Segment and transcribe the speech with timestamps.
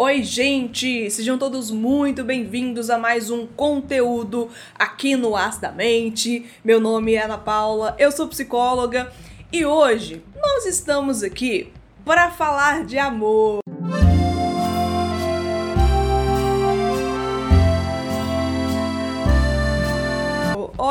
[0.00, 1.10] Oi, gente!
[1.10, 6.46] Sejam todos muito bem-vindos a mais um conteúdo aqui no As da Mente.
[6.64, 9.12] Meu nome é Ana Paula, eu sou psicóloga
[9.52, 11.72] e hoje nós estamos aqui
[12.04, 13.58] para falar de amor.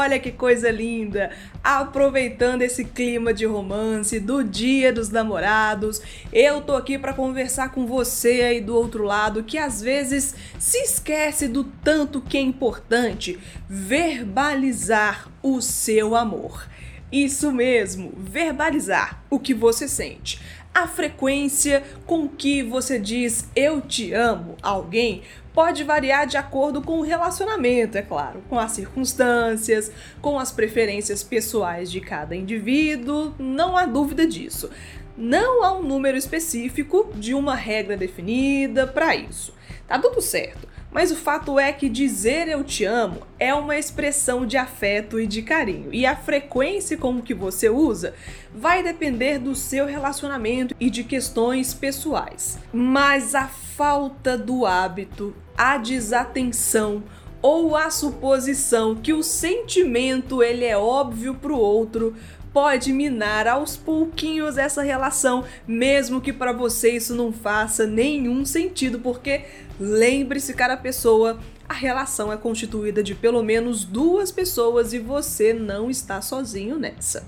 [0.08, 1.32] Olha que coisa linda!
[1.62, 6.02] Aproveitando esse clima de romance do Dia dos Namorados,
[6.32, 10.78] eu tô aqui para conversar com você aí do outro lado que às vezes se
[10.78, 13.38] esquece do tanto que é importante
[13.70, 16.66] verbalizar o seu amor.
[17.12, 20.39] Isso mesmo, verbalizar o que você sente
[20.77, 26.84] a frequência com que você diz eu te amo a alguém pode variar de acordo
[26.84, 29.91] com o relacionamento, é claro, com as circunstâncias,
[30.22, 34.70] com as preferências pessoais de cada indivíduo, não há dúvida disso.
[35.17, 39.55] Não há um número específico de uma regra definida para isso.
[39.88, 40.67] Tá tudo certo.
[40.91, 45.28] Mas o fato é que dizer eu te amo é uma expressão de afeto e
[45.28, 48.14] de carinho, e a frequência com que você usa
[48.53, 52.58] vai depender do seu relacionamento e de questões pessoais.
[52.73, 57.04] Mas a falta do hábito, a desatenção
[57.42, 62.16] ou a suposição que o sentimento ele é óbvio para o outro
[62.52, 68.98] pode minar aos pouquinhos essa relação, mesmo que para você isso não faça nenhum sentido,
[68.98, 69.44] porque
[69.80, 75.89] lembre-se, cara pessoa, a relação é constituída de pelo menos duas pessoas e você não
[75.89, 77.28] está sozinho nessa.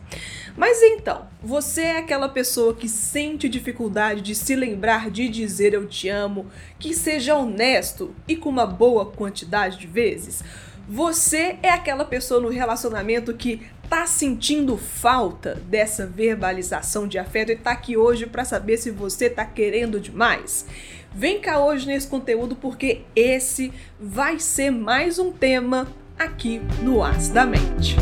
[0.56, 5.86] Mas então, você é aquela pessoa que sente dificuldade de se lembrar de dizer eu
[5.86, 10.44] te amo, que seja honesto e com uma boa quantidade de vezes?
[10.88, 17.56] Você é aquela pessoa no relacionamento que tá sentindo falta dessa verbalização de afeto e
[17.56, 20.68] tá aqui hoje para saber se você tá querendo demais?
[21.12, 25.88] Vem cá hoje nesse conteúdo porque esse vai ser mais um tema
[26.20, 27.96] aqui no As da Mente.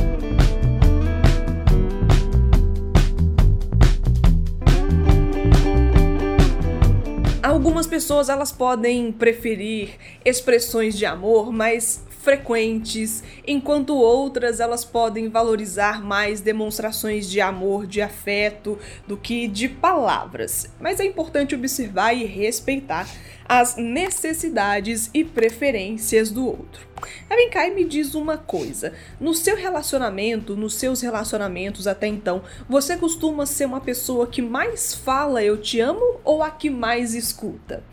[7.42, 9.92] Algumas pessoas elas podem preferir
[10.26, 18.02] expressões de amor mais frequentes, enquanto outras elas podem valorizar mais demonstrações de amor, de
[18.02, 18.78] afeto
[19.08, 20.70] do que de palavras.
[20.78, 23.08] Mas é importante observar e respeitar
[23.48, 26.86] as necessidades e preferências do outro.
[27.30, 32.44] Vem cá e me diz uma coisa: no seu relacionamento, nos seus relacionamentos até então,
[32.68, 37.16] você costuma ser uma pessoa que mais fala eu te amo ou a que mais
[37.16, 37.86] escuta?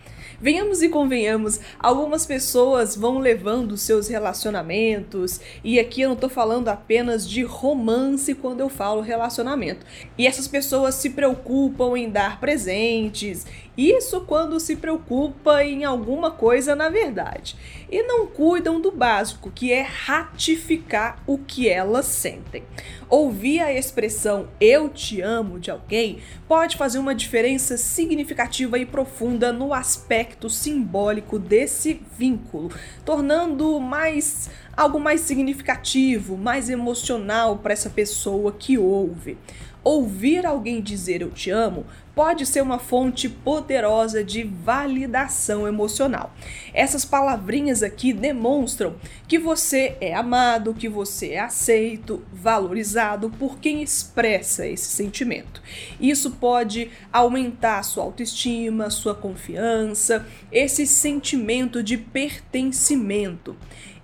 [0.45, 6.69] Venhamos e convenhamos, algumas pessoas vão levando seus relacionamentos, e aqui eu não tô falando
[6.69, 9.87] apenas de romance quando eu falo relacionamento.
[10.19, 16.75] E essas pessoas se preocupam em dar presentes, isso quando se preocupa em alguma coisa
[16.75, 17.57] na verdade.
[17.91, 22.65] E não cuidam do básico, que é ratificar o que elas sentem.
[23.09, 26.19] Ouvir a expressão eu te amo de alguém
[26.49, 32.71] pode fazer uma diferença significativa e profunda no aspecto simbólico desse vínculo,
[33.05, 39.39] tornando mais algo mais significativo, mais emocional para essa pessoa que ouve.
[39.85, 41.85] Ouvir alguém dizer eu te amo
[42.15, 46.33] pode ser uma fonte poderosa de validação emocional.
[46.73, 48.95] Essas palavrinhas aqui demonstram
[49.29, 55.61] que você é amado, que você é aceito, valorizado por quem expressa esse sentimento.
[56.01, 63.55] Isso pode aumentar sua autoestima, sua confiança, esse sentimento de pertencimento.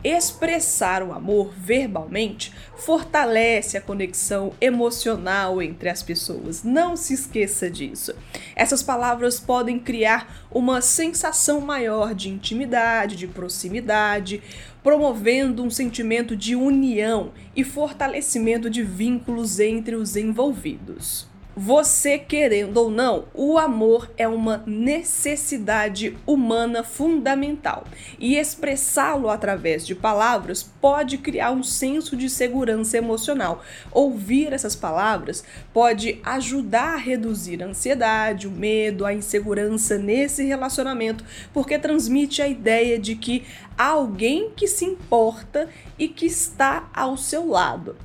[0.03, 6.65] Expressar o amor verbalmente fortalece a conexão emocional entre as pessoas.
[6.65, 8.15] Não se esqueça disso.
[8.57, 14.43] Essas palavras podem criar uma sensação maior de intimidade, de proximidade,
[14.83, 21.30] promovendo um sentimento de união e fortalecimento de vínculos entre os envolvidos.
[21.63, 27.85] Você querendo ou não, o amor é uma necessidade humana fundamental
[28.19, 33.63] e expressá-lo através de palavras pode criar um senso de segurança emocional.
[33.93, 41.23] Ouvir essas palavras pode ajudar a reduzir a ansiedade, o medo, a insegurança nesse relacionamento,
[41.53, 43.45] porque transmite a ideia de que
[43.77, 45.69] há alguém que se importa
[45.99, 47.97] e que está ao seu lado.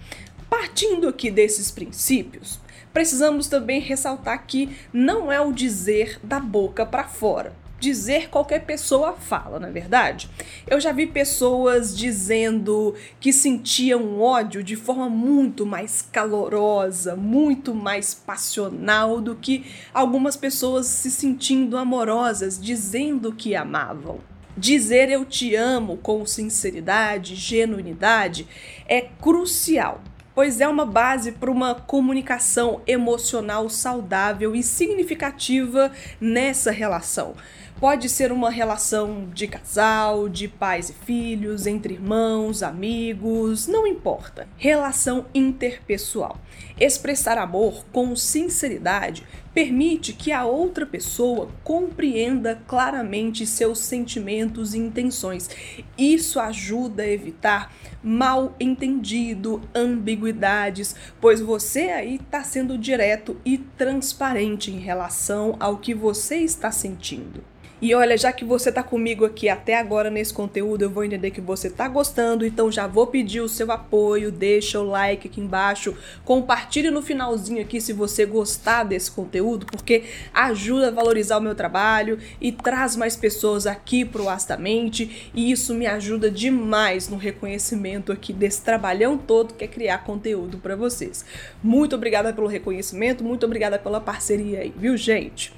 [0.50, 2.65] Partindo aqui desses princípios,
[2.96, 7.54] precisamos também ressaltar que não é o dizer da boca para fora.
[7.78, 10.30] dizer qualquer pessoa fala, na é verdade.
[10.66, 18.14] Eu já vi pessoas dizendo que sentiam ódio de forma muito mais calorosa, muito mais
[18.14, 24.20] passional do que algumas pessoas se sentindo amorosas, dizendo que amavam.
[24.58, 28.48] Dizer eu te amo com sinceridade, genuinidade
[28.88, 30.02] é crucial
[30.36, 37.34] pois é uma base para uma comunicação emocional saudável e significativa nessa relação.
[37.78, 44.48] Pode ser uma relação de casal, de pais e filhos, entre irmãos, amigos, não importa.
[44.56, 46.40] Relação interpessoal.
[46.80, 55.50] Expressar amor com sinceridade permite que a outra pessoa compreenda claramente seus sentimentos e intenções.
[55.98, 64.72] Isso ajuda a evitar mal entendido, ambiguidades, pois você aí está sendo direto e transparente
[64.72, 67.44] em relação ao que você está sentindo.
[67.86, 71.30] E olha, já que você tá comigo aqui até agora nesse conteúdo, eu vou entender
[71.30, 75.40] que você tá gostando, então já vou pedir o seu apoio, deixa o like aqui
[75.40, 81.42] embaixo, compartilhe no finalzinho aqui se você gostar desse conteúdo, porque ajuda a valorizar o
[81.42, 87.18] meu trabalho e traz mais pessoas aqui pro Astamente, e isso me ajuda demais no
[87.18, 91.24] reconhecimento aqui desse trabalhão todo que é criar conteúdo para vocês.
[91.62, 95.54] Muito obrigada pelo reconhecimento, muito obrigada pela parceria aí, viu, gente?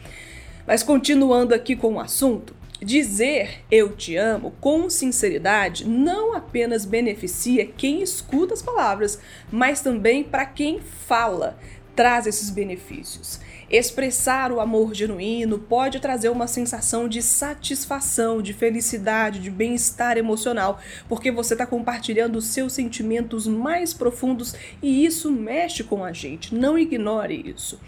[0.67, 7.65] Mas continuando aqui com o assunto, dizer eu te amo com sinceridade não apenas beneficia
[7.65, 9.17] quem escuta as palavras,
[9.49, 11.57] mas também para quem fala
[11.95, 13.39] traz esses benefícios.
[13.69, 20.79] Expressar o amor genuíno pode trazer uma sensação de satisfação, de felicidade, de bem-estar emocional,
[21.09, 26.53] porque você está compartilhando os seus sentimentos mais profundos e isso mexe com a gente.
[26.53, 27.79] Não ignore isso.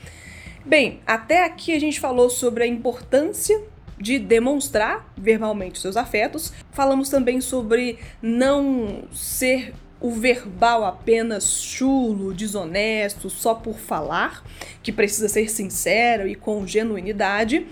[0.66, 3.62] Bem, até aqui a gente falou sobre a importância
[3.98, 6.54] de demonstrar verbalmente seus afetos.
[6.72, 14.44] Falamos também sobre não ser o verbal apenas chulo, desonesto, só por falar,
[14.82, 17.66] que precisa ser sincero e com genuinidade.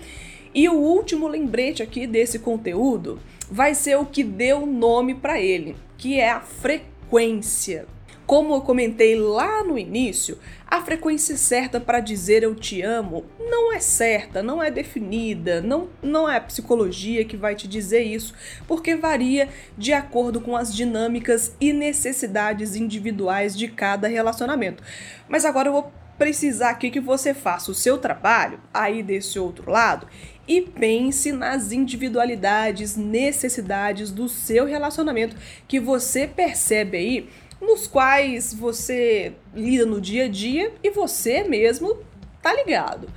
[0.54, 3.18] E o último lembrete aqui desse conteúdo
[3.50, 7.86] vai ser o que deu nome para ele, que é a frequência.
[8.26, 10.38] Como eu comentei lá no início,
[10.70, 15.88] a frequência certa para dizer eu te amo não é certa, não é definida, não,
[16.02, 18.34] não é a psicologia que vai te dizer isso,
[18.66, 19.48] porque varia
[19.78, 24.82] de acordo com as dinâmicas e necessidades individuais de cada relacionamento.
[25.26, 29.70] Mas agora eu vou precisar aqui que você faça o seu trabalho aí desse outro
[29.70, 30.06] lado
[30.46, 35.36] e pense nas individualidades, necessidades do seu relacionamento
[35.66, 37.28] que você percebe aí
[37.60, 41.96] nos quais você lida no dia a dia e você mesmo
[42.42, 43.08] tá ligado.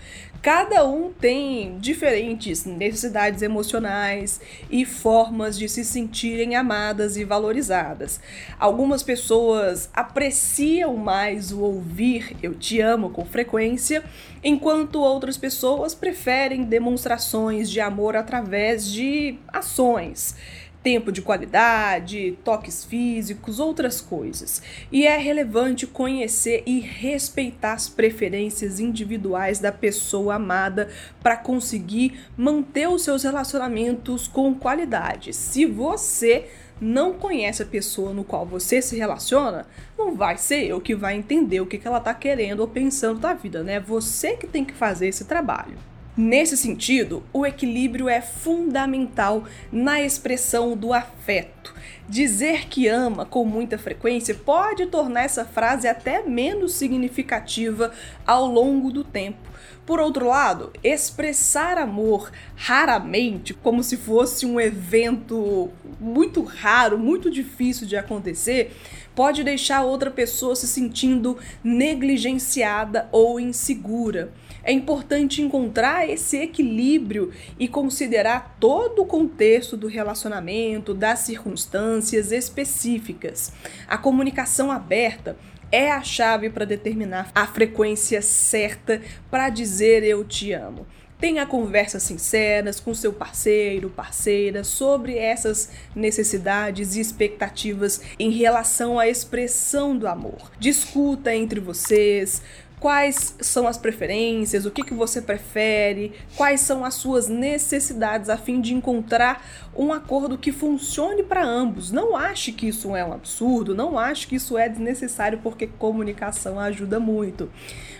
[0.42, 4.42] Cada um tem diferentes necessidades emocionais
[4.72, 8.20] e formas de se sentirem amadas e valorizadas.
[8.58, 14.04] Algumas pessoas apreciam mais o ouvir eu te amo com frequência,
[14.44, 20.36] enquanto outras pessoas preferem demonstrações de amor através de ações
[20.84, 24.62] tempo de qualidade, toques físicos, outras coisas.
[24.92, 30.90] E é relevante conhecer e respeitar as preferências individuais da pessoa amada
[31.22, 35.34] para conseguir manter os seus relacionamentos com qualidade.
[35.34, 36.48] Se você
[36.82, 41.16] não conhece a pessoa no qual você se relaciona, não vai ser eu que vai
[41.16, 43.80] entender o que ela está querendo ou pensando da vida, né?
[43.80, 45.91] Você que tem que fazer esse trabalho.
[46.16, 51.74] Nesse sentido, o equilíbrio é fundamental na expressão do afeto.
[52.10, 57.94] Dizer que ama com muita frequência pode tornar essa frase até menos significativa
[58.28, 59.50] ao longo do tempo.
[59.86, 67.88] Por outro lado, expressar amor raramente, como se fosse um evento muito raro, muito difícil
[67.88, 68.76] de acontecer,
[69.16, 74.34] pode deixar outra pessoa se sentindo negligenciada ou insegura.
[74.64, 83.52] É importante encontrar esse equilíbrio e considerar todo o contexto do relacionamento, das circunstâncias específicas.
[83.88, 85.36] A comunicação aberta
[85.72, 90.86] é a chave para determinar a frequência certa para dizer eu te amo.
[91.22, 99.08] Tenha conversas sinceras com seu parceiro, parceira sobre essas necessidades e expectativas em relação à
[99.08, 100.52] expressão do amor.
[100.58, 102.42] Discuta entre vocês,
[102.82, 108.38] quais são as preferências, o que, que você prefere, quais são as suas necessidades, a
[108.38, 109.46] fim de encontrar
[109.78, 111.92] um acordo que funcione para ambos.
[111.92, 116.60] Não ache que isso é um absurdo, não ache que isso é desnecessário, porque comunicação
[116.60, 117.52] ajuda muito.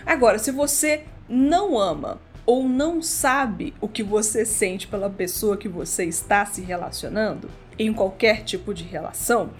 [0.04, 5.68] Agora, se você não ama, ou não sabe o que você sente pela pessoa que
[5.68, 7.48] você está se relacionando,
[7.78, 9.50] em qualquer tipo de relação,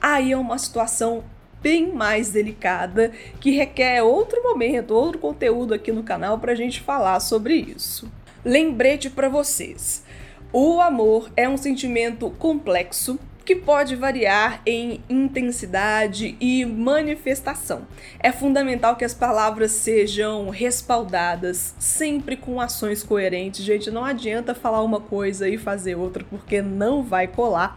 [0.00, 1.22] aí é uma situação
[1.66, 6.80] bem mais delicada que requer outro momento, outro conteúdo aqui no canal para a gente
[6.80, 8.08] falar sobre isso.
[8.44, 10.04] Lembrete para vocês:
[10.52, 17.82] o amor é um sentimento complexo que pode variar em intensidade e manifestação.
[18.20, 23.64] É fundamental que as palavras sejam respaldadas, sempre com ações coerentes.
[23.64, 27.76] Gente, não adianta falar uma coisa e fazer outra, porque não vai colar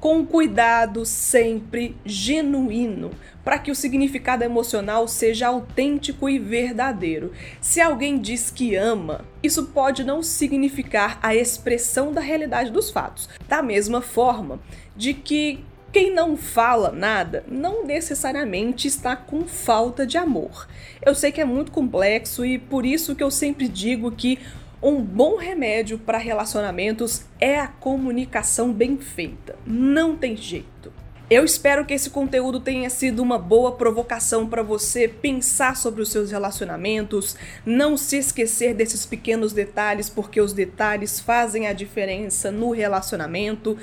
[0.00, 3.10] com cuidado sempre genuíno,
[3.44, 7.32] para que o significado emocional seja autêntico e verdadeiro.
[7.60, 13.28] Se alguém diz que ama, isso pode não significar a expressão da realidade dos fatos.
[13.48, 14.60] Da mesma forma,
[14.96, 20.68] de que quem não fala nada não necessariamente está com falta de amor.
[21.00, 24.38] Eu sei que é muito complexo e por isso que eu sempre digo que
[24.82, 29.56] um bom remédio para relacionamentos é a comunicação bem feita.
[29.66, 30.92] Não tem jeito.
[31.28, 36.08] Eu espero que esse conteúdo tenha sido uma boa provocação para você pensar sobre os
[36.08, 42.70] seus relacionamentos, não se esquecer desses pequenos detalhes, porque os detalhes fazem a diferença no
[42.70, 43.76] relacionamento.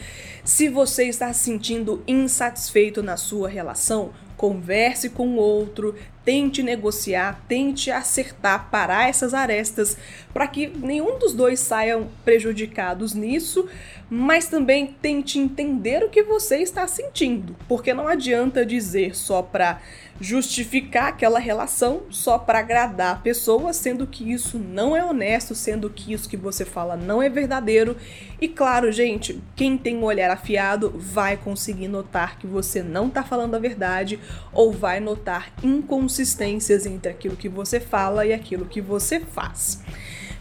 [0.45, 4.11] Se você está se sentindo insatisfeito na sua relação,
[4.43, 5.95] converse com o outro,
[6.25, 9.95] tente negociar, tente acertar, parar essas arestas
[10.33, 13.69] para que nenhum dos dois saiam prejudicados nisso,
[14.09, 19.79] mas também tente entender o que você está sentindo, porque não adianta dizer só para
[20.19, 25.89] justificar aquela relação só para agradar a pessoa, sendo que isso não é honesto, sendo
[25.89, 27.97] que isso que você fala não é verdadeiro.
[28.39, 33.23] E claro, gente, quem tem um olhar afiado vai conseguir notar que você não está
[33.23, 34.19] falando a verdade
[34.51, 39.81] ou vai notar inconsistências entre aquilo que você fala e aquilo que você faz.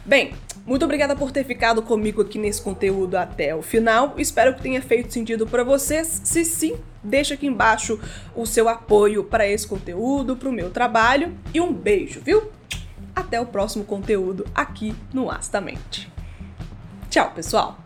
[0.04, 4.14] Bem, muito obrigada por ter ficado comigo aqui nesse conteúdo até o final.
[4.16, 6.20] Espero que tenha feito sentido para vocês.
[6.24, 7.98] Se sim, deixa aqui embaixo
[8.34, 12.50] o seu apoio para esse conteúdo, para o meu trabalho e um beijo, viu?
[13.14, 16.10] Até o próximo conteúdo aqui no Astamente.
[17.10, 17.81] Tchau, pessoal!